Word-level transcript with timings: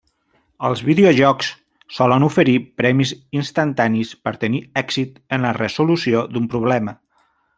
Els 0.67 0.79
videojocs 0.85 1.49
solen 1.97 2.25
oferir 2.29 2.55
premis 2.83 3.11
instantanis 3.41 4.15
per 4.29 4.35
tenir 4.45 4.63
èxit 4.83 5.23
en 5.39 5.47
la 5.49 5.53
resolució 5.63 6.27
d'un 6.33 6.53
problema. 6.57 6.99